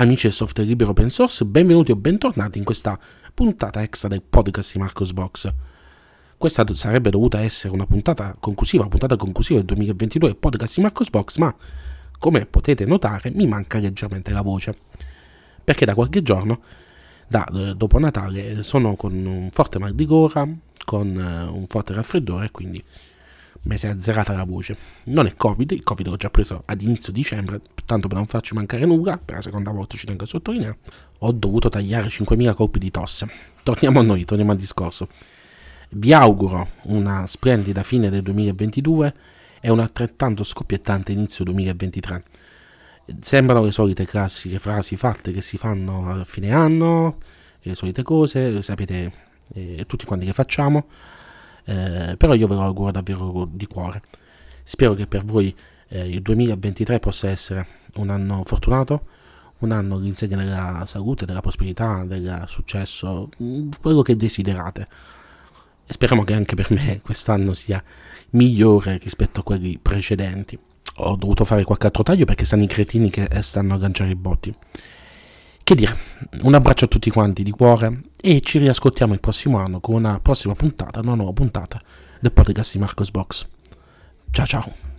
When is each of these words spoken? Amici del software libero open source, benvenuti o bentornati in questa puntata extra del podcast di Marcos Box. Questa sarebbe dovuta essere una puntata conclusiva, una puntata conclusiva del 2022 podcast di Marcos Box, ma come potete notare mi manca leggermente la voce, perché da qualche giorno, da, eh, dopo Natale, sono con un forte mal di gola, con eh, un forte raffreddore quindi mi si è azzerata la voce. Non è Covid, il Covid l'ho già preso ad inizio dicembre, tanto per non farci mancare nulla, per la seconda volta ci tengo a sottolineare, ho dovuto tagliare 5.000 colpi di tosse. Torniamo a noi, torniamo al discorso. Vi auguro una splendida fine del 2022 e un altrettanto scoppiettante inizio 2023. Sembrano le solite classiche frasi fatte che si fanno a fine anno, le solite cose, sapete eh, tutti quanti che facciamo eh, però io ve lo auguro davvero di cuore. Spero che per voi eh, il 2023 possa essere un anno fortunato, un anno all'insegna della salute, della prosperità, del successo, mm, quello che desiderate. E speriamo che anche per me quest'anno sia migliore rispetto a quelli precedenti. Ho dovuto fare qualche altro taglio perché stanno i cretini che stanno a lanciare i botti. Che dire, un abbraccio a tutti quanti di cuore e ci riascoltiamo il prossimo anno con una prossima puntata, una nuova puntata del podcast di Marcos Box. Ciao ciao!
Amici 0.00 0.22
del 0.28 0.32
software 0.32 0.66
libero 0.66 0.92
open 0.92 1.10
source, 1.10 1.44
benvenuti 1.44 1.90
o 1.90 1.94
bentornati 1.94 2.56
in 2.56 2.64
questa 2.64 2.98
puntata 3.34 3.82
extra 3.82 4.08
del 4.08 4.22
podcast 4.22 4.72
di 4.72 4.78
Marcos 4.78 5.12
Box. 5.12 5.52
Questa 6.38 6.64
sarebbe 6.74 7.10
dovuta 7.10 7.40
essere 7.40 7.74
una 7.74 7.84
puntata 7.84 8.34
conclusiva, 8.40 8.84
una 8.84 8.90
puntata 8.90 9.16
conclusiva 9.16 9.58
del 9.58 9.66
2022 9.66 10.36
podcast 10.36 10.76
di 10.76 10.80
Marcos 10.80 11.10
Box, 11.10 11.36
ma 11.36 11.54
come 12.18 12.46
potete 12.46 12.86
notare 12.86 13.30
mi 13.30 13.46
manca 13.46 13.78
leggermente 13.78 14.30
la 14.30 14.40
voce, 14.40 14.74
perché 15.62 15.84
da 15.84 15.92
qualche 15.92 16.22
giorno, 16.22 16.62
da, 17.28 17.44
eh, 17.52 17.74
dopo 17.74 17.98
Natale, 17.98 18.62
sono 18.62 18.96
con 18.96 19.12
un 19.12 19.50
forte 19.52 19.78
mal 19.78 19.94
di 19.94 20.06
gola, 20.06 20.48
con 20.82 21.08
eh, 21.08 21.42
un 21.42 21.66
forte 21.66 21.92
raffreddore 21.92 22.50
quindi 22.50 22.82
mi 23.62 23.76
si 23.76 23.86
è 23.86 23.90
azzerata 23.90 24.32
la 24.32 24.44
voce. 24.44 24.76
Non 25.04 25.26
è 25.26 25.34
Covid, 25.34 25.70
il 25.72 25.82
Covid 25.82 26.06
l'ho 26.06 26.16
già 26.16 26.30
preso 26.30 26.62
ad 26.64 26.80
inizio 26.80 27.12
dicembre, 27.12 27.60
tanto 27.84 28.08
per 28.08 28.16
non 28.16 28.26
farci 28.26 28.54
mancare 28.54 28.86
nulla, 28.86 29.18
per 29.18 29.36
la 29.36 29.42
seconda 29.42 29.70
volta 29.70 29.96
ci 29.96 30.06
tengo 30.06 30.24
a 30.24 30.26
sottolineare, 30.26 30.78
ho 31.18 31.32
dovuto 31.32 31.68
tagliare 31.68 32.06
5.000 32.08 32.54
colpi 32.54 32.78
di 32.78 32.90
tosse. 32.90 33.28
Torniamo 33.62 34.00
a 34.00 34.02
noi, 34.02 34.24
torniamo 34.24 34.52
al 34.52 34.56
discorso. 34.56 35.08
Vi 35.90 36.12
auguro 36.12 36.68
una 36.84 37.26
splendida 37.26 37.82
fine 37.82 38.08
del 38.10 38.22
2022 38.22 39.14
e 39.60 39.70
un 39.70 39.80
altrettanto 39.80 40.44
scoppiettante 40.44 41.12
inizio 41.12 41.44
2023. 41.44 42.24
Sembrano 43.20 43.64
le 43.64 43.72
solite 43.72 44.06
classiche 44.06 44.58
frasi 44.58 44.96
fatte 44.96 45.32
che 45.32 45.40
si 45.40 45.58
fanno 45.58 46.10
a 46.10 46.24
fine 46.24 46.52
anno, 46.52 47.18
le 47.60 47.74
solite 47.74 48.02
cose, 48.02 48.62
sapete 48.62 49.12
eh, 49.52 49.84
tutti 49.86 50.04
quanti 50.06 50.26
che 50.26 50.32
facciamo 50.32 50.86
eh, 51.64 52.14
però 52.16 52.34
io 52.34 52.46
ve 52.46 52.54
lo 52.54 52.62
auguro 52.62 52.90
davvero 52.90 53.48
di 53.50 53.66
cuore. 53.66 54.02
Spero 54.62 54.94
che 54.94 55.06
per 55.06 55.24
voi 55.24 55.54
eh, 55.88 56.08
il 56.08 56.22
2023 56.22 56.98
possa 56.98 57.28
essere 57.28 57.66
un 57.96 58.10
anno 58.10 58.42
fortunato, 58.44 59.06
un 59.58 59.72
anno 59.72 59.96
all'insegna 59.96 60.36
della 60.36 60.84
salute, 60.86 61.26
della 61.26 61.40
prosperità, 61.40 62.04
del 62.04 62.44
successo, 62.46 63.28
mm, 63.42 63.70
quello 63.80 64.02
che 64.02 64.16
desiderate. 64.16 64.86
E 65.86 65.92
speriamo 65.92 66.24
che 66.24 66.34
anche 66.34 66.54
per 66.54 66.70
me 66.70 67.00
quest'anno 67.02 67.52
sia 67.52 67.82
migliore 68.30 68.98
rispetto 68.98 69.40
a 69.40 69.42
quelli 69.42 69.78
precedenti. 69.80 70.58
Ho 70.96 71.16
dovuto 71.16 71.44
fare 71.44 71.64
qualche 71.64 71.86
altro 71.86 72.02
taglio 72.02 72.24
perché 72.24 72.44
stanno 72.44 72.62
i 72.62 72.68
cretini 72.68 73.10
che 73.10 73.28
stanno 73.42 73.74
a 73.74 73.78
lanciare 73.78 74.10
i 74.10 74.14
botti. 74.14 74.54
Che 75.70 75.76
dire, 75.76 75.96
un 76.42 76.54
abbraccio 76.54 76.86
a 76.86 76.88
tutti 76.88 77.10
quanti 77.10 77.44
di 77.44 77.52
cuore 77.52 78.00
e 78.20 78.40
ci 78.40 78.58
riascoltiamo 78.58 79.12
il 79.12 79.20
prossimo 79.20 79.58
anno 79.58 79.78
con 79.78 79.94
una 79.94 80.18
prossima 80.18 80.52
puntata, 80.56 80.98
una 80.98 81.14
nuova 81.14 81.32
puntata 81.32 81.80
del 82.18 82.32
podcast 82.32 82.72
di 82.72 82.80
Marcos 82.80 83.12
Box. 83.12 83.46
Ciao 84.32 84.46
ciao! 84.46 84.89